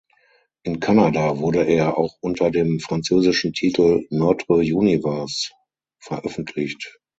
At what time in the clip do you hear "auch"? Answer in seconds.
1.95-2.17